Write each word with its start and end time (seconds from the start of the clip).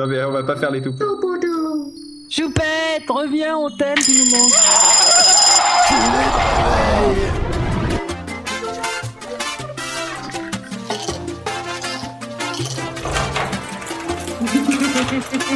Non 0.00 0.06
mais 0.06 0.24
on 0.24 0.30
va 0.30 0.42
pas 0.42 0.56
faire 0.56 0.70
les 0.70 0.80
tout. 0.80 0.94
Choupette, 2.30 3.04
reviens, 3.06 3.58
on 3.58 3.68
t'aime, 3.68 3.98
tu 3.98 4.12
nous 4.12 4.30
manques. 4.30 4.54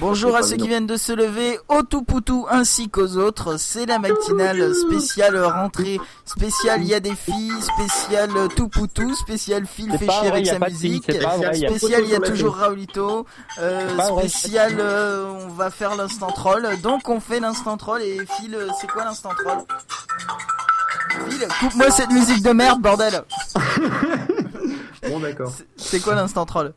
Bonjour 0.09 0.37
à 0.37 0.45
ceux 0.45 0.55
qui 0.55 0.69
viennent 0.69 0.87
de 0.87 0.97
se 0.97 1.13
lever, 1.13 1.59
au 1.67 1.83
tout 1.83 2.03
poutou 2.03 2.47
ainsi 2.49 2.89
qu'aux 2.89 3.17
autres. 3.17 3.57
C'est 3.59 3.87
la 3.87 3.99
matinale 3.99 4.73
spéciale 4.73 5.37
rentrée, 5.37 5.99
spéciale 6.25 6.83
il 6.83 6.87
y 6.87 6.95
a 6.95 7.01
des 7.01 7.17
filles, 7.17 7.61
spéciale 7.61 8.31
tout 8.55 8.69
poutou, 8.69 9.17
spéciale 9.17 9.67
Phil 9.67 9.91
fait 9.99 10.09
chier 10.09 10.29
avec 10.29 10.47
sa 10.47 10.61
musique, 10.61 11.11
spéciale 11.11 12.05
il 12.05 12.11
y 12.11 12.15
a 12.15 12.21
toujours 12.21 12.57
Raulito, 12.57 13.27
euh, 13.59 13.99
spéciale 14.21 14.77
euh, 14.79 15.25
on 15.45 15.49
va 15.49 15.73
faire 15.73 15.97
l'instant 15.97 16.31
troll. 16.31 16.69
Donc 16.85 17.09
on 17.09 17.19
fait 17.19 17.41
l'instant 17.41 17.77
troll 17.77 18.03
et 18.03 18.21
Phil, 18.39 18.55
euh, 18.55 18.69
c'est 18.81 18.87
quoi 18.87 19.05
l'instant 19.05 19.31
troll? 19.31 19.59
Phil, 21.29 21.49
coupe-moi 21.59 21.91
cette 21.91 22.11
musique 22.13 22.45
de 22.45 22.53
merde, 22.53 22.81
bordel. 22.81 23.25
Bon 25.09 25.21
d'accord. 25.21 25.53
C'est 25.77 26.01
quoi 26.01 26.15
l'instant 26.15 26.47
troll? 26.47 26.73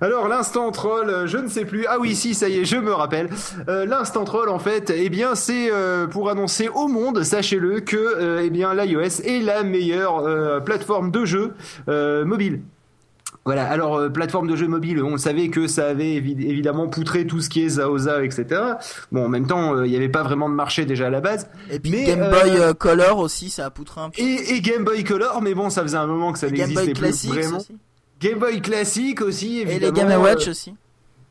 Alors 0.00 0.26
l'instant 0.28 0.70
troll, 0.72 1.08
euh, 1.10 1.26
je 1.26 1.38
ne 1.38 1.48
sais 1.48 1.64
plus. 1.64 1.86
Ah 1.88 1.98
oui, 2.00 2.14
si, 2.16 2.34
ça 2.34 2.48
y 2.48 2.58
est, 2.58 2.64
je 2.64 2.76
me 2.76 2.92
rappelle. 2.92 3.28
Euh, 3.68 3.86
l'instant 3.86 4.24
troll, 4.24 4.48
en 4.48 4.58
fait, 4.58 4.92
eh 4.94 5.08
bien, 5.08 5.34
c'est 5.34 5.70
euh, 5.70 6.06
pour 6.06 6.28
annoncer 6.28 6.68
au 6.68 6.88
monde, 6.88 7.22
sachez-le, 7.22 7.80
que 7.80 7.96
euh, 7.96 8.42
eh 8.44 8.50
bien 8.50 8.74
l'iOS 8.74 9.20
est 9.24 9.40
la 9.40 9.62
meilleure 9.62 10.62
plateforme 10.64 11.10
de 11.10 11.24
jeu 11.24 11.52
mobile. 12.24 12.62
Voilà, 13.44 13.68
alors 13.68 13.96
euh, 13.96 14.08
plateforme 14.08 14.46
de 14.46 14.54
jeu 14.54 14.68
mobile, 14.68 15.02
on 15.02 15.16
savait 15.16 15.48
que 15.48 15.66
ça 15.66 15.88
avait 15.88 16.14
évi- 16.20 16.48
évidemment 16.48 16.86
poutré 16.86 17.26
tout 17.26 17.40
ce 17.40 17.48
qui 17.48 17.64
est 17.64 17.70
Zaoza, 17.70 18.24
etc. 18.24 18.46
Bon, 19.10 19.24
en 19.24 19.28
même 19.28 19.48
temps, 19.48 19.74
euh, 19.74 19.84
il 19.84 19.90
n'y 19.90 19.96
avait 19.96 20.08
pas 20.08 20.22
vraiment 20.22 20.48
de 20.48 20.54
marché 20.54 20.84
déjà 20.84 21.08
à 21.08 21.10
la 21.10 21.20
base. 21.20 21.48
Et 21.68 21.80
puis 21.80 21.90
Mais, 21.90 22.04
Game 22.04 22.30
Boy 22.30 22.50
euh, 22.56 22.72
Color 22.72 23.18
aussi, 23.18 23.50
ça 23.50 23.66
a 23.66 23.70
poutré 23.70 24.00
un 24.00 24.10
peu. 24.10 24.20
Et, 24.22 24.54
et 24.54 24.60
Game 24.60 24.84
Boy 24.84 25.02
Color, 25.02 25.42
mais 25.42 25.54
bon, 25.54 25.70
ça 25.70 25.82
faisait 25.82 25.96
un 25.96 26.06
moment 26.06 26.32
que 26.32 26.38
ça 26.38 26.48
n'existait 26.50 26.92
plus 26.92 27.26
vraiment. 27.28 27.56
aussi. 27.56 27.76
Game 28.22 28.38
Boy 28.38 28.60
classique 28.62 29.20
aussi, 29.20 29.60
Et 29.60 29.64
les 29.64 29.72
évidemment. 29.76 30.08
Game 30.10 30.20
Watch 30.22 30.46
euh, 30.46 30.50
aussi. 30.52 30.74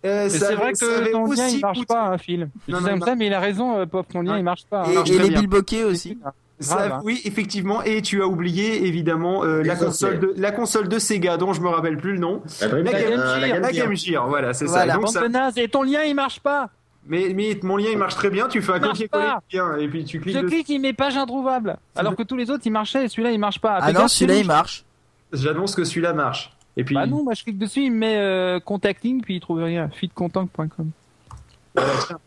euh, 0.06 0.28
c'est 0.30 0.56
vrai 0.56 0.74
que 0.74 1.12
ton 1.12 1.26
lien 1.32 1.48
il 1.48 1.60
marche 1.62 1.86
pas, 1.86 2.08
hein, 2.10 2.18
Phil. 2.18 2.50
Je 2.68 2.72
Non, 2.74 2.82
non, 2.82 2.90
comme 2.90 3.00
non. 3.00 3.06
ça, 3.06 3.16
mais 3.16 3.28
il 3.28 3.34
a 3.34 3.40
raison, 3.40 3.78
euh, 3.80 3.86
pauvre, 3.86 4.06
ton 4.12 4.22
lien 4.22 4.34
Ouais. 4.34 4.40
il 4.40 4.44
marche 4.44 4.66
pas. 4.70 4.84
Et- 4.86 4.90
hein. 4.90 4.92
Et, 4.92 4.96
marche 4.96 5.10
et 5.10 5.20
les. 5.20 5.30
Bilboquets 5.30 5.84
aussi. 5.86 6.18
Ça- 6.60 6.76
Grave, 6.76 6.92
hein. 6.92 7.02
oui, 7.04 7.20
effectivement, 7.26 7.82
et 7.82 8.04
tu 8.04 8.22
as 8.22 8.28
oublié 8.28 8.86
évidemment 8.86 9.44
euh, 9.44 9.64
la 9.64 9.76
console 9.76 10.20
de 10.20 10.34
la 10.38 10.52
console 10.52 10.88
de 10.90 11.00
Sega 11.00 11.38
dont 11.38 11.54
je 11.54 11.62
me 11.62 11.68
rappelle 11.70 11.98
plus 11.98 12.12
le 12.14 12.20
nom. 12.20 12.44
La 12.62 12.68
Game 12.68 12.88
Gear. 12.88 13.40
La 13.60 13.72
Game 13.72 13.96
Gear, 13.96 14.28
voilà, 14.28 14.54
c'est 14.54 14.66
Voilà. 14.66 14.94
ça. 14.94 15.00
Donc, 15.00 15.10
ça- 15.10 15.52
et 15.62 15.68
ton 15.70 15.82
lien 15.82 16.04
il 16.04 16.14
marche 16.14 16.40
pas. 16.40 16.70
Mais, 17.08 17.32
mais 17.36 17.60
mon 17.64 17.78
lien 17.78 17.90
il 17.92 17.98
marche 17.98 18.14
très 18.14 18.30
bien. 18.30 18.48
Tu 18.48 18.62
fais 18.62 18.74
un 18.74 18.80
copier-coller 18.80 19.34
bien 19.50 19.76
et 19.78 19.88
puis 19.88 20.06
tu 20.06 20.20
cliques. 20.20 20.36
Je 20.36 20.42
dessus. 20.42 20.54
clique, 20.54 20.70
il 20.70 20.80
met 20.80 20.94
page 20.94 21.18
introuvable. 21.18 21.78
Alors 21.96 22.16
que 22.16 22.22
tous 22.22 22.36
les 22.38 22.52
autres 22.52 22.62
ils 22.66 22.72
marchaient 22.72 23.06
et 23.06 23.08
celui-là 23.08 23.32
il 23.32 23.40
marche 23.40 23.60
pas. 23.60 23.80
Ah 23.82 23.92
non, 23.92 24.08
celui-là 24.08 24.38
il 24.38 24.46
marche. 24.46 24.86
J'annonce 25.34 25.74
que 25.74 25.84
celui-là 25.84 26.14
marche. 26.14 26.52
Et 26.82 26.84
puis 26.84 26.96
Bah 26.96 27.06
non, 27.06 27.24
moi 27.24 27.34
je 27.36 27.44
clique 27.44 27.58
dessus, 27.60 27.82
il 27.84 27.92
me 27.92 27.98
met 27.98 28.18
euh, 28.18 28.60
contacting 28.60 29.22
puis 29.22 29.36
il 29.36 29.40
trouve 29.40 29.62
rien. 29.64 29.90
Feedcontact.com. 30.00 30.90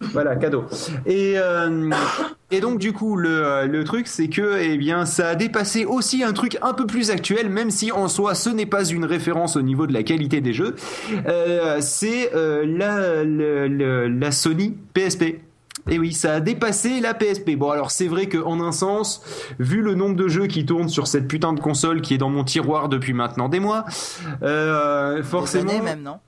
Voilà, 0.00 0.36
cadeau. 0.36 0.64
Et, 1.04 1.34
euh, 1.36 1.90
et 2.50 2.60
donc 2.60 2.78
du 2.78 2.92
coup, 2.94 3.16
le, 3.16 3.66
le 3.66 3.84
truc, 3.84 4.06
c'est 4.06 4.28
que, 4.28 4.58
eh 4.58 4.78
bien, 4.78 5.04
ça 5.04 5.28
a 5.30 5.34
dépassé 5.34 5.84
aussi 5.84 6.24
un 6.24 6.32
truc 6.32 6.56
un 6.62 6.72
peu 6.72 6.86
plus 6.86 7.10
actuel, 7.10 7.50
même 7.50 7.70
si 7.70 7.92
en 7.92 8.08
soi, 8.08 8.34
ce 8.34 8.48
n'est 8.48 8.64
pas 8.64 8.86
une 8.86 9.04
référence 9.04 9.56
au 9.56 9.62
niveau 9.62 9.86
de 9.86 9.92
la 9.92 10.02
qualité 10.02 10.40
des 10.40 10.54
jeux. 10.54 10.76
Euh, 11.26 11.78
c'est 11.80 12.34
euh, 12.34 12.64
la, 12.66 13.22
le- 13.22 14.08
la 14.08 14.30
Sony 14.30 14.74
PSP. 14.94 15.40
Et 15.90 15.98
oui, 15.98 16.12
ça 16.12 16.34
a 16.34 16.40
dépassé 16.40 17.00
la 17.00 17.12
PSP. 17.14 17.56
Bon, 17.56 17.70
alors 17.70 17.90
c'est 17.90 18.08
vrai 18.08 18.26
qu'en 18.28 18.60
un 18.60 18.72
sens, 18.72 19.22
vu 19.58 19.82
le 19.82 19.94
nombre 19.94 20.16
de 20.16 20.28
jeux 20.28 20.46
qui 20.46 20.64
tournent 20.64 20.88
sur 20.88 21.06
cette 21.06 21.28
putain 21.28 21.52
de 21.52 21.60
console 21.60 22.00
qui 22.00 22.14
est 22.14 22.18
dans 22.18 22.30
mon 22.30 22.44
tiroir 22.44 22.88
depuis 22.88 23.12
maintenant 23.12 23.48
des 23.50 23.60
mois, 23.60 23.84
euh, 24.42 25.16
Des 25.16 25.22
forcément. 25.22 25.70
années 25.70 25.80
même, 25.82 26.02
non? 26.02 26.18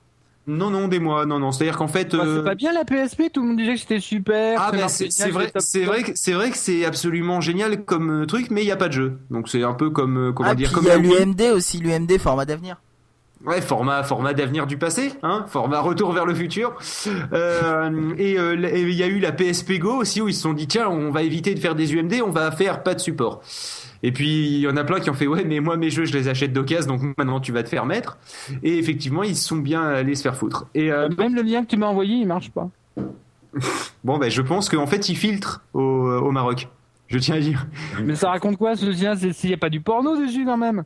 Non, 0.49 0.69
non, 0.69 0.87
des 0.87 0.99
mois, 0.99 1.25
non, 1.25 1.39
non. 1.39 1.51
C'est-à-dire 1.51 1.77
qu'en 1.77 1.89
fait. 1.89 2.15
Bah, 2.15 2.23
euh, 2.23 2.37
c'est 2.37 2.45
pas 2.45 2.55
bien 2.55 2.71
la 2.71 2.85
PSP, 2.85 3.23
tout 3.33 3.41
le 3.41 3.49
monde 3.49 3.57
disait 3.57 3.73
que 3.73 3.79
c'était 3.81 3.99
super. 3.99 4.61
ah 4.61 4.71
ben 4.71 4.79
marchait 4.79 5.07
c'est 5.09 5.29
vrai, 5.29 5.51
c'est 5.57 5.83
vrai 5.83 6.03
que 6.03 6.11
c'est 6.15 6.31
vrai 6.31 6.51
que 6.51 6.57
c'est 6.57 6.85
absolument 6.85 7.41
génial 7.41 7.83
comme 7.83 8.21
euh, 8.21 8.25
truc, 8.25 8.49
mais 8.49 8.61
il 8.63 8.67
y 8.67 8.71
a 8.71 8.77
pas 8.77 8.87
de 8.87 8.93
jeu. 8.93 9.17
Donc 9.29 9.49
c'est 9.49 9.63
un 9.63 9.73
peu 9.73 9.89
comme 9.89 10.29
euh, 10.29 10.31
comment 10.31 10.49
Ah, 10.49 10.55
dire 10.55 10.67
puis 10.67 10.75
comme 10.75 10.85
il 10.85 11.09
y 11.09 11.15
a 11.17 11.25
l'UMD 11.25 11.41
aussi, 11.53 11.79
l'UMD 11.79 12.17
format 12.17 12.45
d'avenir. 12.45 12.77
Ouais, 13.45 13.61
format 13.61 14.03
format 14.03 14.33
d'avenir 14.33 14.65
du 14.65 14.77
passé, 14.77 15.13
hein, 15.21 15.45
format 15.47 15.79
retour 15.79 16.11
vers 16.11 16.25
le 16.25 16.33
futur. 16.33 16.75
Euh, 17.33 18.13
et 18.17 18.37
euh, 18.37 18.55
et 18.73 18.81
il 18.81 18.93
y 18.93 19.03
a 19.03 19.07
eu 19.07 19.19
la 19.19 19.31
PSP 19.31 19.73
Go 19.79 19.93
aussi 19.93 20.21
où 20.21 20.27
ils 20.27 20.33
se 20.33 20.41
sont 20.41 20.53
dit 20.53 20.67
tiens, 20.67 20.89
on 20.89 21.11
va 21.11 21.21
éviter 21.21 21.53
de 21.53 21.59
faire 21.59 21.75
des 21.75 21.93
UMD, 21.93 22.15
on 22.25 22.31
va 22.31 22.51
faire 22.51 22.81
pas 22.81 22.95
de 22.95 22.99
support. 22.99 23.41
Et 24.03 24.11
puis 24.11 24.47
il 24.47 24.59
y 24.59 24.67
en 24.67 24.75
a 24.75 24.83
plein 24.83 24.99
qui 24.99 25.09
ont 25.09 25.13
fait 25.13 25.27
ouais, 25.27 25.43
mais 25.45 25.59
moi 25.59 25.77
mes 25.77 25.89
jeux 25.91 26.05
je 26.05 26.13
les 26.13 26.27
achète 26.27 26.51
d'occasion, 26.51 26.95
donc 26.95 27.15
maintenant 27.17 27.39
tu 27.39 27.51
vas 27.51 27.61
te 27.63 27.69
faire 27.69 27.85
mettre. 27.85 28.17
Et 28.63 28.79
effectivement 28.79 29.21
ils 29.23 29.35
se 29.35 29.47
sont 29.47 29.57
bien 29.57 29.83
allés 29.83 30.15
se 30.15 30.23
faire 30.23 30.35
foutre. 30.35 30.65
Et 30.73 30.91
euh, 30.91 31.07
Même 31.17 31.35
le 31.35 31.43
lien 31.43 31.63
que 31.63 31.67
tu 31.69 31.77
m'as 31.77 31.87
envoyé, 31.87 32.15
il 32.15 32.27
marche 32.27 32.49
pas. 32.49 32.69
bon 34.03 34.17
ben 34.17 34.31
je 34.31 34.41
pense 34.41 34.67
qu'en 34.67 34.87
fait 34.87 35.09
ils 35.09 35.15
filtrent 35.15 35.61
au, 35.73 35.81
au 35.81 36.31
Maroc. 36.31 36.69
Je 37.07 37.19
tiens 37.19 37.35
à 37.35 37.39
dire. 37.39 37.67
Mais 38.03 38.15
ça 38.15 38.29
raconte 38.29 38.57
quoi 38.57 38.75
ce 38.75 38.85
lien 38.85 39.15
C'est 39.15 39.31
s'il 39.31 39.51
y 39.51 39.53
a 39.53 39.57
pas 39.57 39.69
du 39.69 39.79
porno 39.79 40.17
dessus 40.17 40.43
quand 40.43 40.57
même? 40.57 40.83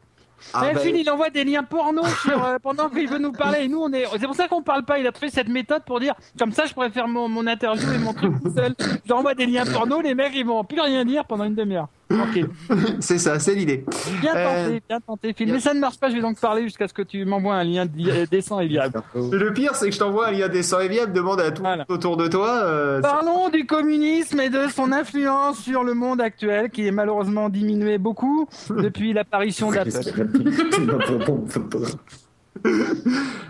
Ah, 0.54 0.70
Eh, 0.72 0.78
Phil, 0.80 0.96
il 0.96 1.10
envoie 1.10 1.30
des 1.30 1.44
liens 1.44 1.64
porno 1.64 2.04
sur, 2.24 2.44
euh, 2.44 2.58
pendant 2.64 2.90
qu'il 2.90 3.08
veut 3.08 3.18
nous 3.20 3.32
parler. 3.32 3.64
Et 3.64 3.68
nous, 3.68 3.80
on 3.82 3.92
est. 3.94 4.06
C'est 4.20 4.26
pour 4.26 4.36
ça 4.36 4.48
qu'on 4.48 4.62
parle 4.62 4.84
pas. 4.84 5.00
Il 5.00 5.08
a 5.08 5.12
trouvé 5.12 5.30
cette 5.32 5.50
méthode 5.50 5.84
pour 5.84 6.00
dire 6.00 6.14
comme 6.38 6.52
ça, 6.52 6.66
je 6.66 6.74
pourrais 6.74 6.90
faire 6.90 7.08
mon, 7.08 7.28
mon 7.28 7.46
interview 7.48 7.92
et 7.92 7.98
mon 7.98 8.14
truc 8.14 8.34
tout 8.44 8.54
seul. 8.56 8.76
J'envoie 9.06 9.34
des 9.36 9.46
liens 9.46 9.66
porno, 9.66 10.02
les 10.02 10.16
mecs, 10.16 10.34
ils 10.36 10.46
vont 10.46 10.64
plus 10.64 10.80
rien 10.82 11.06
dire 11.06 11.26
pendant 11.26 11.44
une 11.46 11.56
demi-heure. 11.56 11.88
C'est 13.00 13.18
ça, 13.18 13.40
c'est 13.40 13.56
l'idée. 13.56 13.86
Bien 14.22 14.36
Euh, 14.36 14.66
tenté, 14.66 14.84
bien 14.90 15.00
tenté, 15.00 15.34
Phil. 15.34 15.52
Mais 15.52 15.60
ça 15.60 15.74
ne 15.74 15.80
marche 15.80 15.98
pas. 16.00 16.10
Je 16.10 16.16
vais 16.16 16.22
donc 16.22 16.40
parler 16.40 16.64
jusqu'à 16.64 16.88
ce 16.88 16.94
que 16.94 17.02
tu 17.02 17.24
m'envoies 17.26 17.56
un 17.56 17.64
lien 17.64 17.86
di- 17.86 18.10
euh, 18.10 18.26
décent 18.30 18.60
et 18.60 18.68
viable. 18.68 19.02
Le 19.16 19.54
pire, 19.54 19.76
c'est 19.76 19.88
que 19.90 19.94
je 19.94 20.00
t'envoie 20.00 20.28
un 20.28 20.32
lien 20.32 20.48
décent 20.50 20.80
et 20.80 20.88
viable, 20.88 21.14
demande 21.14 21.40
à 21.42 21.52
tout 21.52 21.62
Voilà. 21.62 21.86
autour 21.90 22.18
de 22.18 22.28
toi. 22.28 22.50
euh, 22.64 23.02
Parlons 23.02 23.50
du 23.50 23.66
communisme 23.66 24.40
et 24.40 24.50
de 24.50 24.68
son 24.68 24.92
influence 24.92 25.60
sur 25.60 25.84
le 25.84 25.94
monde 25.94 26.22
actuel, 26.22 26.70
qui 26.70 26.88
est 26.88 26.92
malheureusement 26.92 27.50
diminué 27.50 27.98
beaucoup 27.98 28.48
depuis 28.70 29.14
l'apparition 29.14 29.72
d'Apple. 29.72 29.92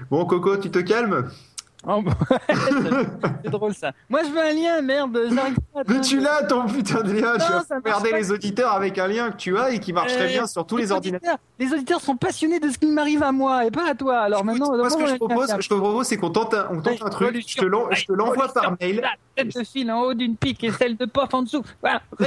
Bon, 0.09 0.25
Coco, 0.25 0.57
tu 0.57 0.69
te 0.69 0.79
calmes? 0.79 1.29
Oh, 1.87 2.01
bon. 2.01 2.11
c'est 3.43 3.49
drôle 3.49 3.73
ça. 3.73 3.91
Moi, 4.07 4.21
je 4.23 4.29
veux 4.29 4.39
un 4.39 4.53
lien, 4.53 4.81
merde. 4.81 5.17
Mais 5.87 5.99
tu 6.01 6.19
l'as 6.19 6.43
ton 6.43 6.67
putain 6.67 7.01
de 7.01 7.11
lien, 7.13 7.33
Non, 7.37 7.61
tu 7.69 8.09
vas 8.11 8.17
les 8.17 8.31
auditeurs 8.31 8.71
avec 8.73 8.97
un 8.99 9.07
lien 9.07 9.31
que 9.31 9.37
tu 9.37 9.57
as 9.57 9.71
et 9.71 9.79
qui 9.79 9.91
marche 9.91 10.13
très 10.13 10.25
Euh, 10.25 10.27
bien 10.27 10.45
sur 10.47 10.65
tous 10.65 10.77
les 10.77 10.91
ordinateurs. 10.91 11.33
auditeurs, 11.33 11.47
les 11.59 11.73
auditeurs 11.73 12.01
sont 12.01 12.15
passionnés 12.17 12.59
de 12.59 12.69
ce 12.69 12.77
qui 12.77 12.85
m'arrive 12.85 13.23
à 13.23 13.31
moi 13.31 13.65
et 13.65 13.71
pas 13.71 13.89
à 13.89 13.95
toi. 13.95 14.19
Alors 14.19 14.45
maintenant, 14.45 14.77
Moi, 14.77 14.89
ce 14.91 14.97
que 14.97 15.07
je 15.07 15.15
propose, 15.15 15.47
te 15.47 15.73
propose, 15.73 16.05
c'est 16.07 16.17
qu'on 16.17 16.29
tente 16.29 16.53
un, 16.53 16.67
on 16.71 16.81
tente 16.81 17.01
un 17.01 17.09
truc, 17.09 17.43
je 17.47 17.57
te 17.57 17.65
l'en- 17.65 17.89
je 17.91 18.05
te 18.05 18.13
l'envoie 18.13 18.47
par 18.53 18.75
mail. 18.79 19.01
La 19.01 19.09
tête 19.43 19.55
de 19.57 19.63
fil 19.63 19.91
en 19.91 20.01
haut 20.01 20.13
d'une 20.13 20.35
pique 20.35 20.63
et 20.63 20.71
celle 20.71 20.95
de 20.97 21.05
pof 21.05 21.33
en 21.33 21.41
dessous. 21.41 21.63
Voilà. 21.81 22.01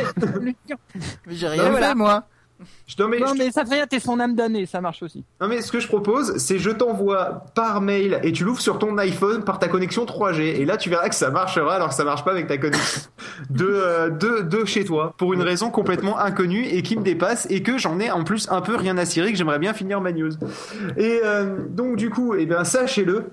J'ai 1.28 1.48
rien 1.48 1.70
voilà. 1.70 1.88
fait, 1.88 1.94
moi. 1.94 2.24
Je, 2.86 2.94
non, 3.02 3.08
mais, 3.08 3.18
non 3.18 3.28
je- 3.34 3.38
mais 3.38 3.50
ça 3.50 3.64
fait 3.64 3.74
rien, 3.74 3.86
t'es 3.86 4.00
son 4.00 4.20
âme 4.20 4.34
damnée, 4.34 4.66
ça 4.66 4.80
marche 4.80 5.02
aussi. 5.02 5.24
non, 5.40 5.48
mais 5.48 5.60
ce 5.62 5.70
que 5.72 5.80
je 5.80 5.88
propose, 5.88 6.36
c'est 6.38 6.58
je 6.58 6.70
t'envoie 6.70 7.44
par 7.54 7.80
mail 7.80 8.20
et 8.22 8.32
tu 8.32 8.44
l'ouvres 8.44 8.60
sur 8.60 8.78
ton 8.78 8.96
iPhone 8.98 9.44
par 9.44 9.58
ta 9.58 9.68
connexion 9.68 10.04
3G. 10.04 10.40
Et 10.60 10.64
là, 10.64 10.76
tu 10.76 10.90
verras 10.90 11.08
que 11.08 11.14
ça 11.14 11.30
marchera 11.30 11.74
alors 11.76 11.88
que 11.88 11.94
ça 11.94 12.04
marche 12.04 12.24
pas 12.24 12.30
avec 12.32 12.46
ta 12.46 12.58
connexion 12.58 13.02
de, 13.50 13.66
euh, 13.66 14.10
de, 14.10 14.40
de 14.42 14.64
chez 14.64 14.84
toi 14.84 15.14
pour 15.16 15.32
une 15.32 15.42
raison 15.42 15.70
complètement 15.70 16.18
inconnue 16.18 16.64
et 16.66 16.82
qui 16.82 16.96
me 16.96 17.02
dépasse 17.02 17.46
et 17.50 17.62
que 17.62 17.78
j'en 17.78 17.98
ai 18.00 18.10
en 18.10 18.24
plus 18.24 18.48
un 18.50 18.60
peu 18.60 18.76
rien 18.76 18.98
à 18.98 19.04
cirer 19.04 19.32
que 19.32 19.38
j'aimerais 19.38 19.58
bien 19.58 19.72
finir 19.74 20.00
ma 20.00 20.12
news. 20.12 20.32
Et 20.96 21.20
euh, 21.24 21.56
donc, 21.68 21.96
du 21.96 22.10
coup, 22.10 22.34
eh 22.34 22.46
bien, 22.46 22.64
sachez-le. 22.64 23.30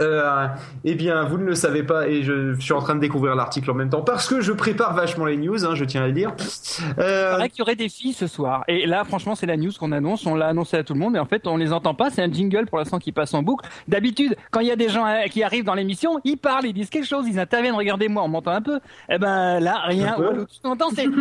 Euh, 0.00 0.46
eh 0.84 0.94
bien, 0.94 1.24
vous 1.24 1.38
ne 1.38 1.44
le 1.44 1.54
savez 1.56 1.82
pas 1.82 2.06
et 2.06 2.22
je, 2.22 2.54
suis 2.60 2.72
en 2.72 2.80
train 2.80 2.94
de 2.94 3.00
découvrir 3.00 3.34
l'article 3.34 3.70
en 3.70 3.74
même 3.74 3.90
temps 3.90 4.02
parce 4.02 4.28
que 4.28 4.40
je 4.40 4.52
prépare 4.52 4.94
vachement 4.94 5.24
les 5.24 5.36
news, 5.36 5.64
hein, 5.64 5.74
je 5.74 5.84
tiens 5.84 6.04
à 6.04 6.06
le 6.06 6.12
dire. 6.12 6.32
Il 6.38 6.94
Euh, 7.02 7.32
paraît 7.32 7.48
qu'il 7.48 7.58
y 7.58 7.62
aurait 7.62 7.76
des 7.76 7.88
filles 7.88 8.12
ce 8.12 8.26
soir. 8.26 8.62
Et 8.68 8.86
là, 8.86 9.04
franchement, 9.04 9.34
c'est 9.34 9.46
la 9.46 9.56
news 9.56 9.72
qu'on 9.78 9.90
annonce. 9.92 10.24
On 10.26 10.34
l'a 10.34 10.46
annoncé 10.46 10.76
à 10.76 10.84
tout 10.84 10.94
le 10.94 11.00
monde. 11.00 11.16
Et 11.16 11.18
en 11.18 11.26
fait, 11.26 11.46
on 11.46 11.56
les 11.56 11.72
entend 11.72 11.94
pas. 11.94 12.10
C'est 12.10 12.22
un 12.22 12.30
jingle 12.30 12.66
pour 12.66 12.78
l'instant 12.78 12.98
qui 12.98 13.10
passe 13.12 13.34
en 13.34 13.42
boucle. 13.42 13.68
D'habitude, 13.88 14.36
quand 14.50 14.60
il 14.60 14.68
y 14.68 14.72
a 14.72 14.76
des 14.76 14.88
gens 14.88 15.04
euh, 15.06 15.26
qui 15.26 15.42
arrivent 15.42 15.64
dans 15.64 15.74
l'émission, 15.74 16.20
ils 16.24 16.36
parlent, 16.36 16.66
ils 16.66 16.72
disent 16.72 16.90
quelque 16.90 17.08
chose, 17.08 17.26
ils 17.28 17.38
interviennent. 17.38 17.74
Regardez-moi, 17.74 18.22
on 18.22 18.28
m'entend 18.28 18.52
un 18.52 18.62
peu. 18.62 18.78
Eh 19.08 19.18
ben 19.18 19.58
là, 19.58 19.80
rien. 19.84 20.16
Walou, 20.16 20.44
tu 20.46 20.60
t'entends, 20.60 20.90
c'est. 20.94 21.06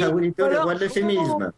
Ah, 0.00 0.10
Walito, 0.10 0.46
le 0.48 0.60
roi 0.60 0.74
de 0.74 0.80
l'euphémisme. 0.80 1.50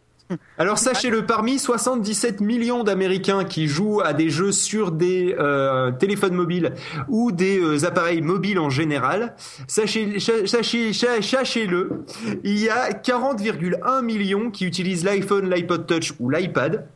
Alors 0.59 0.79
sachez-le, 0.79 1.27
parmi 1.27 1.59
77 1.59 2.41
millions 2.41 2.85
d'Américains 2.85 3.45
qui 3.45 3.67
jouent 3.67 4.01
à 4.01 4.13
des 4.13 4.31
jeux 4.31 4.53
sur 4.53 4.93
des 4.93 5.35
euh, 5.39 5.91
téléphones 5.93 6.35
mobiles 6.35 6.75
ou 7.09 7.33
des 7.33 7.59
euh, 7.59 7.85
appareils 7.85 8.21
mobiles 8.21 8.59
en 8.59 8.71
général, 8.71 9.35
sachez, 9.67 10.21
sachez, 10.21 10.93
sachez-le, 10.93 12.05
il 12.45 12.59
y 12.59 12.69
a 12.69 12.91
40,1 12.91 14.03
millions 14.05 14.51
qui 14.51 14.67
utilisent 14.67 15.05
l'iPhone, 15.05 15.51
l'iPod 15.51 15.87
Touch 15.87 16.13
ou 16.21 16.31
l'iPad 16.31 16.87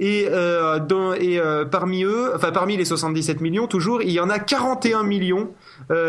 Et, 0.00 0.26
euh, 0.30 0.78
dans, 0.80 1.12
et 1.14 1.40
parmi 1.70 2.04
eux, 2.04 2.32
enfin 2.34 2.50
parmi 2.50 2.76
les 2.76 2.84
77 2.84 3.40
millions 3.40 3.66
toujours, 3.66 4.02
il 4.02 4.10
y 4.10 4.20
en 4.20 4.30
a 4.30 4.38
41 4.38 5.02
millions 5.02 5.50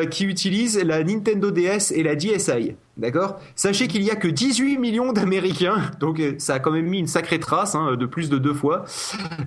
qui 0.10 0.25
utilisent 0.25 0.81
la 0.84 1.04
Nintendo 1.04 1.52
DS 1.52 1.92
et 1.92 2.04
la 2.04 2.16
DSi. 2.16 2.75
D'accord? 2.95 3.40
Sachez 3.56 3.88
qu'il 3.88 4.04
y 4.04 4.12
a 4.12 4.16
que 4.16 4.28
18 4.28 4.78
millions 4.78 5.13
d'Américains, 5.13 5.78
donc 6.00 6.19
euh, 6.19 6.36
ça 6.38 6.56
a 6.56 6.60
quand 6.60 6.69
même 6.72 6.86
mis 6.86 7.00
une 7.00 7.07
sacrée 7.07 7.40
trace, 7.40 7.74
hein, 7.74 7.95
de 7.95 8.06
plus 8.06 8.30
de 8.30 8.38
deux 8.38 8.54
fois. 8.54 8.86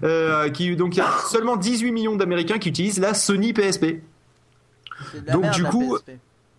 Euh, 0.03 0.49
qui, 0.51 0.75
donc 0.75 0.97
il 0.97 0.99
y 0.99 1.03
a 1.03 1.11
seulement 1.31 1.57
18 1.57 1.93
millions 1.93 2.17
d'Américains 2.17 2.59
qui 2.59 2.71
utilisent 2.71 2.99
la 2.99 3.15
Sony 3.15 3.53
PSP. 3.53 3.83
De 3.85 5.27
la 5.27 5.33
Donc, 5.33 5.43
merde, 5.43 5.55
du 5.55 5.63
la 5.63 5.69
coup, 5.71 5.95
PSP. 5.97 6.11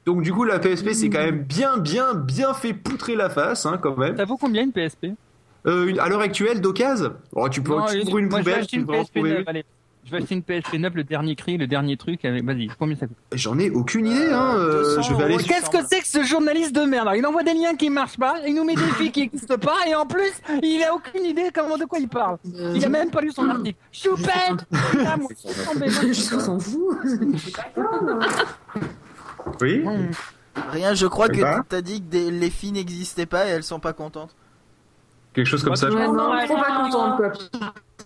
Donc 0.06 0.22
du 0.22 0.31
coup 0.31 0.45
la 0.45 0.60
PSP 0.60 0.94
c'est 0.94 1.10
quand 1.10 1.19
même 1.19 1.39
bien 1.44 1.78
bien 1.78 2.13
bien 2.13 2.54
fait 2.54 2.74
poutrer 2.74 3.16
la 3.16 3.30
face 3.30 3.66
hein, 3.66 3.78
quand 3.81 3.98
même. 3.98 4.16
Ça 4.16 4.24
vaut 4.24 4.38
combien 4.38 4.63
une 4.63 4.72
PSP 4.72 5.07
Euh, 5.66 5.88
une- 5.88 6.00
à 6.00 6.07
l'heure 6.07 6.22
actuelle 6.22 6.62
d'occasion, 6.62 7.13
oh, 7.33 7.50
tu 7.50 7.62
peux 7.62 7.75
Non, 7.75 7.86
tu 7.88 8.00
ouvres 8.04 8.18
une 8.19 8.30
moi, 8.30 8.40
je 8.40 8.45
vais 8.45 8.51
poubelle, 8.51 8.68
tu 8.68 8.75
une 8.78 8.86
peux 8.86 8.94
PSP. 8.94 9.18
Je 10.07 10.12
vais 10.12 10.18
acheter 10.19 10.36
une 10.36 10.42
PSP 10.42 10.75
neuve, 10.80 10.95
le 10.95 11.04
dernier 11.04 11.36
cri, 11.36 11.57
le 11.57 11.68
dernier 11.68 11.98
truc. 11.98 12.24
avec- 12.24 12.45
Vas-y, 12.45 12.69
combien 12.80 12.95
ça 12.95 13.07
coûte 13.07 13.18
J'en 13.33 13.59
ai 13.59 13.69
aucune 13.69 14.07
idée 14.07 14.31
hein. 14.31 14.54
euh, 14.56 14.95
200 14.95 15.01
je 15.01 15.13
vais 15.15 15.24
aller 15.25 15.39
sur- 15.39 15.48
Qu'est-ce 15.50 15.69
que 15.69 15.86
c'est 15.86 16.00
que 16.00 16.07
ce 16.07 16.24
journaliste 16.24 16.74
de 16.74 16.81
merde? 16.86 17.09
Il 17.18 17.25
envoie 17.25 17.44
des 17.44 17.54
liens 17.54 17.75
qui 17.75 17.89
marchent 17.89 18.18
pas, 18.18 18.36
il 18.48 18.56
nous 18.56 18.63
met 18.63 18.75
des 18.75 18.81
filles 18.94 19.12
qui 19.12 19.19
n'existent 19.21 19.57
pas, 19.57 19.75
et 19.86 19.94
en 19.95 20.06
plus, 20.06 20.31
il 20.63 20.81
a 20.83 20.95
aucune 20.95 21.25
idée 21.25 21.50
comment 21.54 21.77
de 21.77 21.83
quoi 21.83 22.00
il 22.00 22.07
parle. 22.07 22.38
Il 22.74 22.86
a 22.86 22.89
même 22.89 23.12
pas 23.12 23.19
lu 23.19 23.31
son 23.31 23.50
article. 23.50 23.77
Choupette 23.92 24.65
Putain, 24.92 25.18
moi, 25.18 25.88
je 25.88 26.12
suis 26.13 26.39
s'en 26.39 26.57
fout. 26.59 26.98
Oui. 29.62 29.83
Rien, 30.71 30.94
je 30.94 31.06
crois 31.07 31.27
Eh 31.31 31.36
que 31.38 31.42
ben. 31.42 31.63
t'as 31.68 31.81
dit 31.81 32.01
que 32.01 32.07
des- 32.07 32.31
les 32.31 32.50
filles 32.50 32.71
n'existaient 32.71 33.25
pas 33.25 33.45
et 33.48 33.50
elles 33.50 33.63
sont 33.63 33.80
pas 33.80 33.94
contentes. 33.94 34.36
Quelque 35.33 35.45
chose 35.48 35.63
comme 35.63 35.75
ça. 35.75 35.89
je 35.89 35.95
Ouais, 35.95 36.04
crois. 36.04 36.15
non, 36.18 36.31
Ouais, 36.31 36.45
trop 36.45 36.56
pas 36.56 36.77
non, 36.80 36.83
contente 36.89 37.18
quoi. 37.18 37.31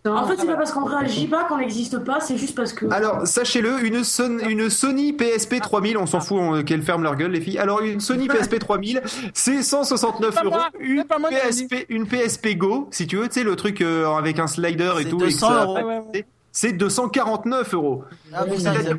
En 0.04 0.26
fait, 0.26 0.36
c'est 0.40 0.48
pas 0.48 0.56
parce 0.56 0.72
qu'on 0.72 0.84
réagit 0.86 1.28
pas 1.28 1.44
qu'on 1.44 1.58
n'existe 1.60 2.00
pas, 2.00 2.20
c'est 2.20 2.36
juste 2.38 2.56
parce 2.56 2.74
que. 2.74 2.88
Alors 2.92 3.28
sachez-le, 3.28 3.86
une, 3.86 4.04
Son- 4.04 4.40
une 4.50 4.70
Sony 4.72 5.14
PSP 5.14 5.60
3000, 5.62 5.98
on 5.98 6.08
s'en 6.08 6.20
fout 6.22 6.38
on- 6.42 6.64
qu'elles 6.64 6.82
ferment 6.82 7.04
leur 7.04 7.16
gueule 7.16 7.32
les 7.32 7.42
filles. 7.42 7.60
Alors 7.60 7.82
une 7.82 8.00
Sony 8.00 8.28
PSP 8.28 8.58
3000, 8.58 9.02
c'est 9.34 9.62
169 9.62 10.34
C'est 10.34 10.40
pas 10.40 10.46
euros. 10.46 10.56
moi, 10.56 10.70
Une 10.80 11.04
moi 11.20 11.30
PSP, 11.30 11.86
une 11.90 12.08
PSP 12.08 12.56
Go, 12.58 12.88
si 12.92 13.06
tu 13.06 13.18
veux, 13.18 13.28
tu 13.28 13.36
sais 13.36 13.44
le 13.44 13.56
truc 13.56 13.82
euh, 13.82 14.08
avec 14.16 14.40
un 14.40 14.48
slider 14.48 14.92
et 15.02 15.06
tout. 15.06 15.18
et 15.18 15.20
que 15.20 15.26
200 15.26 15.48
ça- 15.50 15.64
euros. 15.66 15.76
Ouais, 15.76 15.84
ouais, 15.84 16.02
ouais. 16.14 16.26
C'est 16.54 16.74
249 16.74 17.74
euros. 17.76 18.04
Ah. 18.34 18.44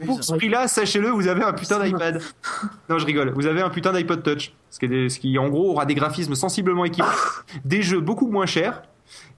Pour 0.07 0.25
ce 0.25 0.33
prix-là, 0.35 0.69
sachez-le, 0.69 1.09
vous 1.11 1.27
avez 1.29 1.43
un 1.43 1.53
putain 1.53 1.81
d'iPad. 1.85 2.23
Non, 2.89 2.99
je 2.99 3.05
rigole. 3.05 3.33
Vous 3.35 3.47
avez 3.47 3.61
un 3.61 3.69
putain 3.69 3.93
d'iPod 3.93 4.23
Touch. 4.23 4.55
Ce 4.71 4.79
qui, 4.79 4.87
est 4.87 4.89
des- 4.89 5.09
ce 5.11 5.19
qui, 5.19 5.37
en 5.39 5.49
gros, 5.51 5.71
aura 5.73 5.85
des 5.85 5.95
graphismes 5.95 6.35
sensiblement 6.35 6.87
équipés, 6.87 7.07
des 7.67 7.83
jeux 7.83 8.01
beaucoup 8.01 8.29
moins 8.31 8.47
chers, 8.47 8.83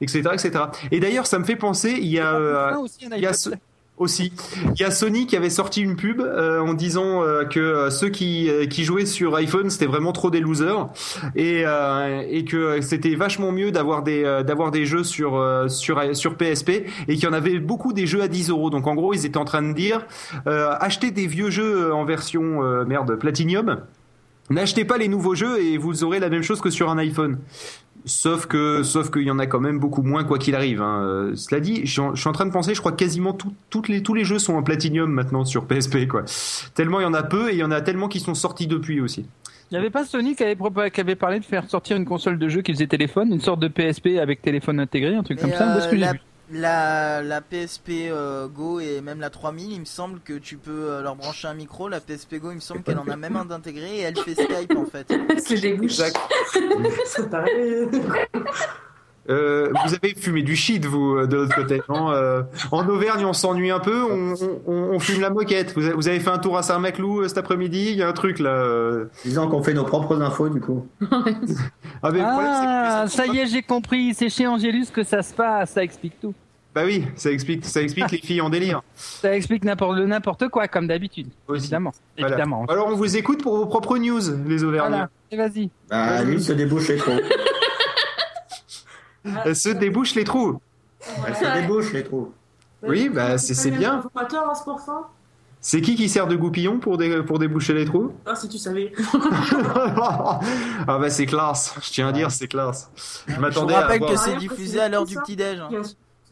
etc., 0.00 0.22
etc. 0.32 0.64
Et 0.90 1.00
d'ailleurs, 1.00 1.26
ça 1.26 1.38
me 1.38 1.44
fait 1.44 1.56
penser, 1.56 1.96
il 2.00 2.08
y 2.08 2.18
a, 2.20 2.34
euh, 2.34 2.76
aussi, 2.76 2.98
il 3.02 3.08
y 3.08 3.26
a 3.26 3.30
iPod. 3.30 3.34
ce- 3.34 3.50
aussi, 3.96 4.32
il 4.74 4.80
y 4.80 4.82
a 4.84 4.90
Sony 4.90 5.28
qui 5.28 5.36
avait 5.36 5.50
sorti 5.50 5.80
une 5.80 5.94
pub 5.94 6.20
euh, 6.20 6.58
en 6.58 6.74
disant 6.74 7.22
euh, 7.22 7.44
que 7.44 7.90
ceux 7.90 8.08
qui, 8.08 8.50
qui 8.68 8.82
jouaient 8.82 9.06
sur 9.06 9.36
iPhone 9.36 9.70
c'était 9.70 9.86
vraiment 9.86 10.10
trop 10.10 10.30
des 10.30 10.40
losers 10.40 10.88
et, 11.36 11.62
et 12.28 12.44
que 12.44 12.80
c'était 12.80 13.14
vachement 13.14 13.52
mieux 13.52 13.70
d'avoir 13.70 14.02
des 14.02 14.24
d'avoir 14.44 14.72
des 14.72 14.84
jeux 14.84 15.04
sur 15.04 15.40
sur 15.70 16.02
sur 16.16 16.36
PSP 16.36 16.70
et 17.06 17.14
qu'il 17.14 17.22
y 17.22 17.26
en 17.28 17.32
avait 17.32 17.60
beaucoup 17.60 17.92
des 17.92 18.08
jeux 18.08 18.20
à 18.22 18.26
10 18.26 18.50
euros. 18.50 18.68
Donc 18.68 18.88
en 18.88 18.96
gros 18.96 19.14
ils 19.14 19.26
étaient 19.26 19.36
en 19.38 19.44
train 19.44 19.62
de 19.62 19.72
dire 19.72 20.04
achetez 20.44 21.12
des 21.12 21.28
vieux 21.28 21.50
jeux 21.50 21.94
en 21.94 22.04
version 22.04 22.84
merde 22.84 23.14
Platinum. 23.14 23.76
N'achetez 24.50 24.84
pas 24.84 24.98
les 24.98 25.08
nouveaux 25.08 25.34
jeux 25.36 25.62
et 25.62 25.78
vous 25.78 26.02
aurez 26.04 26.18
la 26.18 26.28
même 26.28 26.42
chose 26.42 26.60
que 26.60 26.68
sur 26.68 26.90
un 26.90 26.98
iPhone. 26.98 27.38
Sauf 28.06 28.46
que, 28.46 28.82
sauf 28.82 29.10
qu'il 29.10 29.22
y 29.22 29.30
en 29.30 29.38
a 29.38 29.46
quand 29.46 29.60
même 29.60 29.78
beaucoup 29.78 30.02
moins 30.02 30.24
quoi 30.24 30.38
qu'il 30.38 30.54
arrive. 30.54 30.82
Hein. 30.82 31.00
Euh, 31.02 31.36
Cela 31.36 31.60
dit, 31.60 31.86
je 31.86 31.90
suis, 31.92 32.00
en, 32.00 32.14
je 32.14 32.20
suis 32.20 32.28
en 32.28 32.32
train 32.32 32.44
de 32.44 32.50
penser, 32.52 32.74
je 32.74 32.80
crois 32.80 32.92
que 32.92 32.98
quasiment 32.98 33.32
tout- 33.32 33.54
toutes 33.70 33.88
les, 33.88 34.02
tous 34.02 34.12
les 34.12 34.24
jeux 34.24 34.38
sont 34.38 34.54
en 34.54 34.62
Platinum 34.62 35.10
maintenant 35.10 35.44
sur 35.46 35.64
PSP 35.64 36.06
quoi. 36.06 36.24
Tellement 36.74 37.00
il 37.00 37.04
y 37.04 37.06
en 37.06 37.14
a 37.14 37.22
peu 37.22 37.48
et 37.50 37.54
il 37.54 37.58
y 37.58 37.64
en 37.64 37.70
a 37.70 37.80
tellement 37.80 38.08
qui 38.08 38.20
sont 38.20 38.34
sortis 38.34 38.66
depuis 38.66 39.00
aussi. 39.00 39.24
Il 39.70 39.74
n'y 39.74 39.78
avait 39.78 39.88
pas 39.90 40.04
Sony 40.04 40.36
qui 40.36 40.42
avait, 40.44 40.54
propo- 40.54 40.90
qui 40.90 41.00
avait 41.00 41.14
parlé 41.16 41.40
de 41.40 41.44
faire 41.44 41.68
sortir 41.68 41.96
une 41.96 42.04
console 42.04 42.38
de 42.38 42.48
jeu 42.48 42.60
qui 42.60 42.72
faisait 42.74 42.86
téléphone, 42.86 43.32
une 43.32 43.40
sorte 43.40 43.60
de 43.60 43.68
PSP 43.68 44.18
avec 44.20 44.42
téléphone 44.42 44.78
intégré, 44.80 45.14
un 45.16 45.22
truc 45.22 45.38
Mais, 45.42 45.48
comme 45.50 45.58
ça. 45.58 45.78
Où 45.78 45.90
que 45.90 45.96
la, 45.96 46.12
la, 46.50 47.22
la 47.22 47.40
PSP 47.40 48.08
euh, 48.08 48.48
Go 48.48 48.80
et 48.80 49.00
même 49.00 49.20
la 49.20 49.30
3000, 49.30 49.72
il 49.72 49.80
me 49.80 49.84
semble 49.84 50.20
que 50.20 50.34
tu 50.34 50.56
peux 50.56 50.90
euh, 50.90 51.02
leur 51.02 51.16
brancher 51.16 51.48
un 51.48 51.54
micro. 51.54 51.88
La 51.88 52.00
PSP 52.00 52.36
Go, 52.36 52.50
il 52.50 52.56
me 52.56 52.60
semble 52.60 52.82
qu'elle 52.82 52.98
en 52.98 53.08
a 53.08 53.16
même 53.16 53.36
un 53.36 53.44
d'intégré 53.44 53.96
et 53.96 54.00
elle 54.00 54.18
fait 54.18 54.34
Skype 54.34 54.76
en 54.76 54.84
fait. 54.84 55.12
C'est 55.38 55.60
des 55.60 55.74
bouches. 55.74 56.00
Exact. 56.00 56.18
Euh, 59.30 59.70
vous 59.86 59.94
avez 59.94 60.14
fumé 60.14 60.42
du 60.42 60.54
shit 60.54 60.84
vous 60.84 61.16
euh, 61.16 61.26
de 61.26 61.36
l'autre 61.36 61.54
côté. 61.54 61.80
Non 61.88 62.10
Euh, 62.10 62.42
en 62.70 62.86
Auvergne 62.88 63.24
on 63.24 63.32
s'ennuie 63.32 63.70
un 63.70 63.80
peu, 63.80 64.02
on, 64.02 64.34
on, 64.66 64.72
on 64.92 64.98
fume 64.98 65.20
la 65.20 65.30
moquette. 65.30 65.72
Vous 65.74 65.84
avez, 65.86 65.94
vous 65.94 66.08
avez 66.08 66.20
fait 66.20 66.30
un 66.30 66.38
tour 66.38 66.58
à 66.58 66.62
Saint-Maclou 66.62 67.26
cet 67.26 67.38
après-midi 67.38 67.90
Il 67.92 67.96
y 67.96 68.02
a 68.02 68.08
un 68.08 68.12
truc 68.12 68.38
là. 68.38 69.04
Disons 69.24 69.48
qu'on 69.48 69.62
fait 69.62 69.74
nos 69.74 69.84
propres 69.84 70.20
infos 70.20 70.48
du 70.48 70.60
coup. 70.60 70.86
Ah, 72.02 72.10
mais 72.12 72.18
problème, 72.20 72.50
Ah, 72.50 73.04
ça 73.08 73.26
y 73.26 73.38
est, 73.38 73.46
j'ai 73.46 73.62
compris. 73.62 74.12
C'est 74.12 74.28
chez 74.28 74.46
Angélus 74.46 74.86
que 74.92 75.02
ça 75.02 75.22
se 75.22 75.32
passe. 75.32 75.70
Ça 75.70 75.82
explique 75.82 76.20
tout. 76.20 76.34
Bah 76.74 76.82
oui, 76.84 77.06
ça 77.14 77.30
explique, 77.30 77.64
ça 77.64 77.80
explique 77.80 78.10
les 78.10 78.18
filles 78.18 78.40
en 78.40 78.50
délire. 78.50 78.82
Ça 78.96 79.34
explique 79.34 79.64
n'importe 79.64 79.96
n'importe 80.00 80.48
quoi, 80.48 80.66
comme 80.68 80.88
d'habitude. 80.88 81.28
Évidemment. 81.48 81.92
Voilà. 82.18 82.34
Évidemment. 82.34 82.66
Alors 82.68 82.88
on 82.88 82.96
vous 82.96 83.16
écoute 83.16 83.42
pour 83.42 83.56
vos 83.56 83.66
propres 83.66 83.96
news, 83.96 84.20
les 84.46 84.64
Auvergnats. 84.64 84.88
Voilà. 84.88 85.10
Et 85.30 85.36
vas-y. 85.36 85.70
Bah, 85.88 86.22
lui, 86.24 86.34
il 86.34 86.42
se 86.42 86.52
débouche 86.52 86.94
trous. 86.96 87.12
Elle 89.44 89.56
se 89.56 89.68
débouche 89.70 90.14
les 90.14 90.24
trous. 90.24 90.60
Elle 91.26 91.36
se 91.36 91.60
débouche 91.60 91.92
les 91.92 92.04
trous. 92.04 92.32
Oui, 92.82 93.08
bah, 93.08 93.38
c'est- 93.38 93.70
bien. 93.70 94.02
C'est 95.60 95.80
qui 95.80 95.94
qui 95.96 96.10
sert 96.10 96.26
de 96.26 96.36
goupillon 96.36 96.78
pour, 96.78 96.98
dé- 96.98 97.22
pour 97.22 97.38
déboucher 97.38 97.72
les 97.72 97.86
trous? 97.86 98.12
Ah, 98.26 98.34
si 98.34 98.48
tu 98.50 98.58
savais. 98.58 98.92
Ah 100.86 100.98
bah 100.98 101.08
c'est 101.10 101.26
classe, 101.26 101.74
je 101.82 101.90
tiens 101.90 102.08
à 102.08 102.12
dire 102.12 102.30
c'est 102.30 102.48
classe. 102.48 102.90
Je 103.26 103.34
Je 103.34 103.40
m'attendais 103.40 103.74
à 103.74 103.80
rappelle 103.82 104.00
que 104.00 104.04
avoir... 104.04 104.18
c'est 104.22 104.36
diffusé 104.36 104.80
à 104.80 104.88
l'heure 104.88 105.06
du 105.06 105.16
petit-déj. 105.16 105.60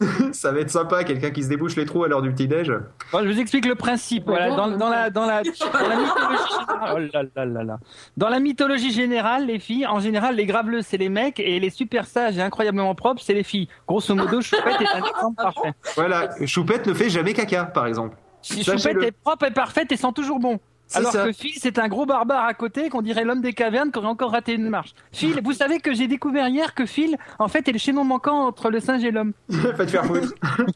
ça 0.31 0.51
va 0.51 0.59
être 0.59 0.69
sympa, 0.69 1.03
quelqu'un 1.03 1.31
qui 1.31 1.43
se 1.43 1.49
débouche 1.49 1.75
les 1.75 1.85
trous 1.85 2.03
à 2.03 2.07
l'heure 2.07 2.21
du 2.21 2.31
petit-déj. 2.31 2.71
Bon, 3.11 3.19
je 3.23 3.29
vous 3.31 3.39
explique 3.39 3.65
le 3.65 3.75
principe. 3.75 4.25
Voilà, 4.25 4.49
dans, 4.55 4.69
dans 4.69 4.89
la, 4.89 5.09
dans, 5.09 5.25
la, 5.25 5.43
dans 5.43 5.87
la 5.87 5.95
mythologie 5.95 6.51
générale, 6.59 6.93
oh 6.95 6.99
là 7.13 7.23
là 7.35 7.45
là 7.45 7.63
là. 7.63 7.79
Dans 8.17 8.29
la 8.29 8.39
mythologie 8.39 8.91
générale, 8.91 9.45
les 9.45 9.59
filles, 9.59 9.85
en 9.87 9.99
général, 9.99 10.35
les 10.35 10.45
graveleux, 10.45 10.81
c'est 10.81 10.97
les 10.97 11.09
mecs, 11.09 11.39
et 11.39 11.59
les 11.59 11.69
super 11.69 12.05
sages 12.05 12.37
et 12.37 12.41
incroyablement 12.41 12.95
propres, 12.95 13.21
c'est 13.23 13.33
les 13.33 13.43
filles. 13.43 13.67
Grosso 13.87 14.13
modo, 14.15 14.41
Choupette 14.41 14.81
est 14.81 14.95
un 14.95 15.05
exemple 15.05 15.35
parfait. 15.37 15.73
Voilà, 15.95 16.29
Choupette 16.45 16.87
ne 16.87 16.93
fait 16.93 17.09
jamais 17.09 17.33
caca, 17.33 17.65
par 17.65 17.87
exemple. 17.87 18.17
Choupette 18.41 18.65
Sachez-le. 18.65 19.03
est 19.03 19.11
propre 19.11 19.45
et 19.45 19.51
parfaite 19.51 19.91
et 19.91 19.97
sent 19.97 20.11
toujours 20.13 20.39
bon. 20.39 20.59
Alors 20.95 21.11
ça. 21.11 21.25
que 21.25 21.31
Phil, 21.31 21.53
c'est 21.59 21.79
un 21.79 21.87
gros 21.87 22.05
barbare 22.05 22.45
à 22.45 22.53
côté, 22.53 22.89
qu'on 22.89 23.01
dirait 23.01 23.23
l'homme 23.23 23.41
des 23.41 23.53
cavernes, 23.53 23.91
qui 23.91 23.97
aurait 23.97 24.07
encore 24.09 24.31
raté 24.31 24.53
une 24.53 24.69
marche. 24.69 24.93
Phil, 25.11 25.39
vous 25.43 25.53
savez 25.53 25.79
que 25.79 25.93
j'ai 25.93 26.07
découvert 26.07 26.47
hier 26.49 26.75
que 26.75 26.85
Phil, 26.85 27.17
en 27.39 27.47
fait, 27.47 27.67
est 27.67 27.71
le 27.71 27.79
chaînon 27.79 28.03
manquant 28.03 28.45
entre 28.45 28.69
le 28.69 28.79
singe 28.79 29.03
et 29.03 29.09
l'homme. 29.11 29.33
va 29.49 29.85
te 29.85 29.89
faire 29.91 30.05
foutre. 30.05 30.33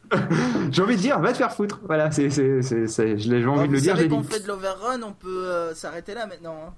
J'ai 0.72 0.82
envie 0.82 0.96
de 0.96 1.02
dire, 1.02 1.20
va 1.20 1.32
te 1.32 1.38
faire 1.38 1.54
foutre. 1.54 1.80
Voilà, 1.86 2.10
c'est, 2.12 2.30
c'est, 2.30 2.62
c'est, 2.62 2.88
c'est- 2.88 3.18
j'ai 3.18 3.46
envie 3.46 3.68
de 3.68 3.74
le 3.74 3.80
dire, 3.80 3.96
j'ai 3.96 4.04
dit. 4.08 4.10
qu'on 4.16 4.24
fait 4.24 4.40
de 4.42 4.48
l'overrun, 4.48 5.02
on 5.04 5.12
peut 5.14 5.28
euh, 5.46 5.74
s'arrêter 5.76 6.14
là 6.14 6.26
maintenant. 6.26 6.56
hein. 6.68 6.74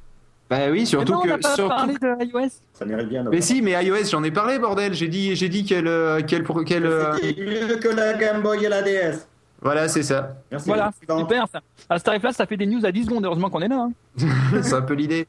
Bah 0.49 0.57
oui, 0.71 0.79
Mais 0.79 0.85
surtout 0.85 1.13
non, 1.13 1.21
on 1.23 1.25
n'a 1.27 1.37
que... 1.37 1.41
pas 1.43 1.55
surtout- 1.55 1.69
parlé 1.69 1.93
de 1.93 2.25
iOS. 2.25 2.49
Ça 2.73 2.83
mérite 2.85 3.07
bien. 3.09 3.23
Mais 3.29 3.39
si, 3.41 3.61
mais 3.61 3.71
iOS, 3.85 4.05
j'en 4.09 4.23
ai 4.23 4.31
parlé, 4.31 4.57
bordel. 4.59 4.93
J'ai 4.95 5.07
dit, 5.07 5.35
j'ai 5.35 5.47
dit 5.49 5.63
qu'elle, 5.63 5.87
euh, 5.87 6.21
qu'elle, 6.21 6.43
pour- 6.43 6.63
qu'elle, 6.65 6.85
euh, 6.87 7.13
mieux 7.23 7.75
que 7.77 7.87
la 7.89 8.13
Game 8.15 8.41
Boy 8.41 8.65
et 8.65 8.69
la 8.69 8.81
DS. 8.81 9.27
Voilà, 9.61 9.87
c'est 9.87 10.03
ça. 10.03 10.35
Merci. 10.51 10.67
Voilà, 10.67 10.91
super 11.17 11.47
ça. 11.51 11.61
À 11.89 11.99
ce 11.99 12.03
tarif-là, 12.03 12.31
ça 12.33 12.45
fait 12.45 12.57
des 12.57 12.65
news 12.65 12.85
à 12.85 12.91
10 12.91 13.05
secondes. 13.05 13.25
Heureusement 13.25 13.49
qu'on 13.49 13.61
est 13.61 13.67
là. 13.67 13.87
hein. 13.89 14.27
c'est 14.61 14.73
un 14.73 14.81
peu 14.81 14.93
l'idée. 14.93 15.27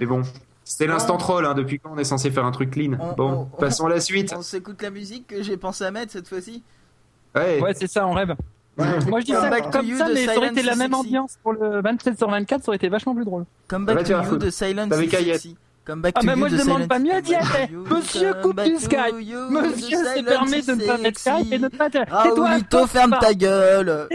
Mais 0.00 0.06
bon, 0.06 0.22
c'était 0.64 0.86
l'instant 0.86 1.16
troll. 1.16 1.44
Hein, 1.46 1.54
depuis 1.54 1.78
quand 1.78 1.90
on 1.94 1.98
est 1.98 2.04
censé 2.04 2.30
faire 2.30 2.44
un 2.44 2.50
truc 2.52 2.70
clean? 2.70 2.92
On- 3.00 3.12
Bon, 3.14 3.48
on- 3.52 3.56
passons 3.56 3.86
à 3.86 3.90
la 3.90 4.00
suite. 4.00 4.34
On 4.36 4.42
s'écoute 4.42 4.80
la 4.82 4.90
musique 4.90 5.26
que 5.28 5.42
j'ai 5.42 5.56
pensé 5.56 5.84
à 5.84 5.90
mettre 5.90 6.12
cette 6.12 6.28
fois-ci. 6.28 6.62
Ouais. 7.34 7.60
Ouais, 7.60 7.74
c'est 7.74 7.86
ça, 7.90 8.06
on 8.06 8.12
rêve. 8.12 8.34
Ouais. 8.78 8.86
Moi, 9.08 9.20
je 9.20 9.26
dis 9.26 9.32
Come 9.32 9.40
ça 9.42 9.50
Back 9.50 9.64
to 9.64 9.78
comme 9.78 9.86
You 9.86 9.98
ça, 9.98 10.08
mais 10.08 10.24
ça 10.26 10.36
aurait 10.36 10.48
été 10.48 10.62
la 10.62 10.76
même 10.76 10.94
ambiance 10.94 11.38
pour 11.42 11.52
le 11.52 11.82
27 11.82 12.16
sur 12.16 12.30
24, 12.30 12.62
ça 12.64 12.68
aurait 12.70 12.76
été 12.76 12.88
vachement 12.88 13.14
plus 13.14 13.24
drôle. 13.24 13.44
Come 13.68 13.84
Va 13.86 13.94
Back 13.94 14.04
te 14.04 14.12
to 14.12 14.18
faire 14.22 14.32
You 14.32 14.38
de 14.38 14.50
Silence 14.50 14.88
Come 15.84 16.00
Back 16.00 16.14
Ah, 16.16 16.20
to 16.20 16.26
mais 16.26 16.32
You 16.34 16.38
moi, 16.38 16.48
je 16.48 16.56
demande 16.56 16.86
pas 16.86 16.98
mieux, 17.00 17.10
You, 17.70 17.84
monsieur, 17.90 18.34
coupe 18.40 18.62
du 18.62 18.76
Skype. 18.78 19.16
you 19.20 19.50
Monsieur 19.50 19.98
permis 20.24 20.58
is 20.58 20.66
de 20.66 20.74
ne 20.74 20.86
pas 20.86 20.96
mettre. 20.98 21.18
Skype 21.18 21.52
et 21.52 21.58
de 21.58 21.64
ne 21.64 21.68
pas... 21.68 21.88
Raoulito, 22.08 22.66
toi, 22.70 22.86
ferme 22.86 23.16
ta 23.20 23.34
gueule. 23.34 24.08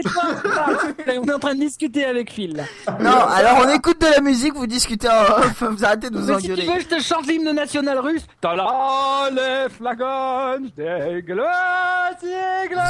On 1.08 1.24
est 1.24 1.32
en 1.32 1.38
train 1.38 1.54
de 1.54 1.60
discuter 1.60 2.06
avec 2.06 2.32
Phil. 2.32 2.56
là. 2.56 2.64
Non, 3.00 3.10
alors 3.26 3.64
on 3.66 3.68
écoute 3.74 4.00
de 4.00 4.06
la 4.06 4.22
musique, 4.22 4.54
vous 4.54 4.66
discutez 4.66 5.08
en 5.08 5.20
off, 5.22 5.62
vous 5.62 5.84
arrêtez 5.84 6.08
de 6.08 6.18
nous 6.18 6.26
Mais 6.26 6.40
si 6.40 6.46
tu 6.46 6.52
engueuler. 6.52 6.66
veux, 6.68 6.80
je 6.80 6.86
te 6.86 7.00
chante 7.02 7.26
l'hymne 7.26 7.52
national 7.52 7.98
russe. 7.98 8.26
T'as 8.40 8.56
là 8.56 9.28
les 9.30 9.68
flagons 9.68 10.66
des 10.74 11.22
glaces, 11.22 12.24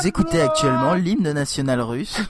Vous 0.02 0.06
écoutez 0.06 0.40
actuellement 0.40 0.94
l'hymne 0.94 1.32
national 1.32 1.80
russe. 1.80 2.20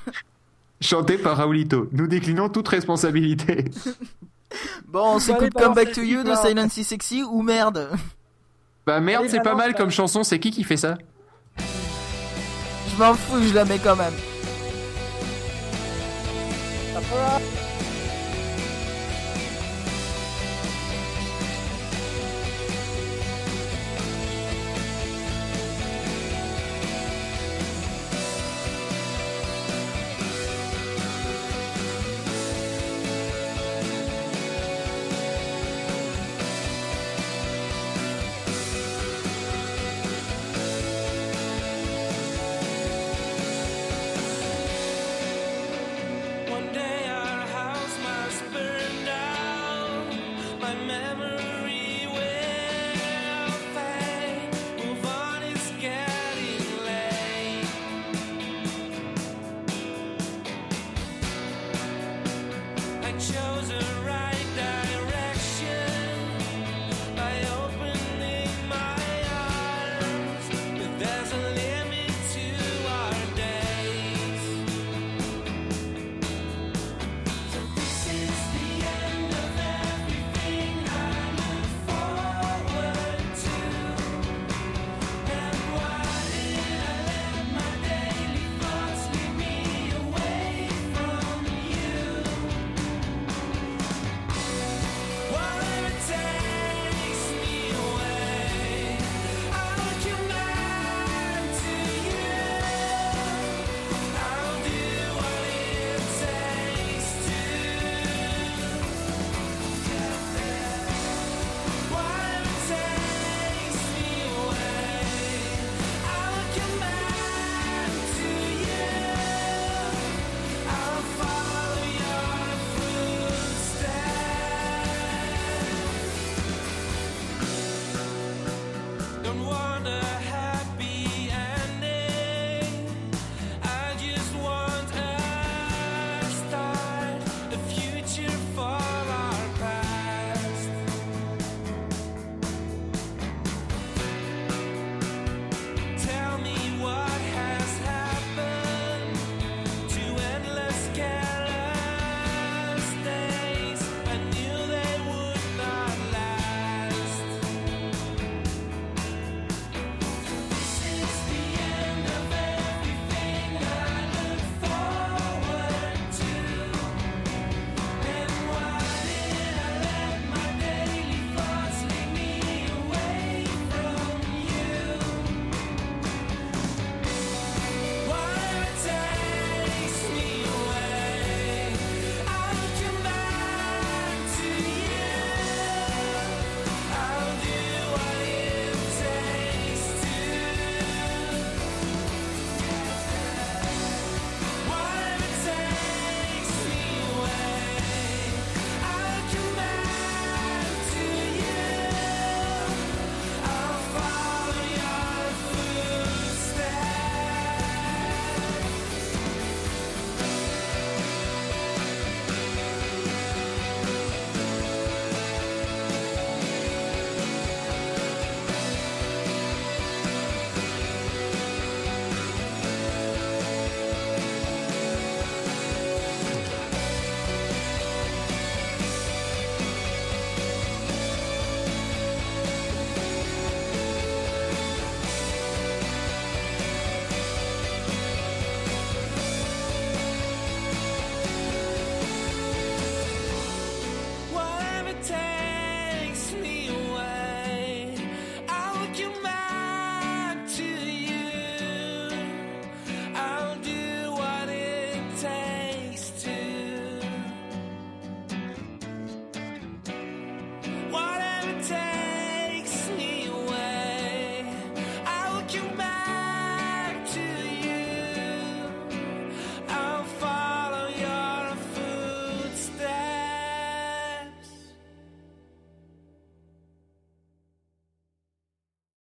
Chanté 0.80 1.18
par 1.18 1.36
Raoulito. 1.36 1.88
Nous 1.92 2.06
déclinons 2.06 2.48
toute 2.48 2.68
responsabilité. 2.68 3.64
Bon, 4.86 5.16
on 5.16 5.18
s'écoute 5.18 5.52
Come 5.54 5.74
Back 5.74 5.92
to 5.92 6.02
You 6.02 6.22
de. 6.22 6.34
Silence 6.34 6.76
is 6.76 6.84
Sexy 6.84 7.22
ou 7.22 7.42
merde 7.42 7.90
Bah 8.86 9.00
merde, 9.00 9.26
c'est 9.28 9.42
pas 9.42 9.54
mal 9.54 9.74
comme 9.74 9.90
chanson. 9.90 10.22
C'est 10.24 10.38
qui 10.38 10.50
qui 10.50 10.64
fait 10.64 10.76
ça? 10.76 10.96
M'en 12.98 13.14
fous, 13.14 13.40
je 13.42 13.54
la 13.54 13.64
mets 13.64 13.78
quand 13.78 13.94
même. 13.94 14.14